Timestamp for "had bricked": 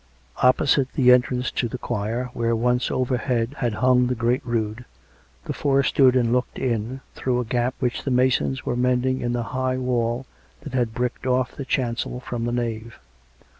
10.73-11.27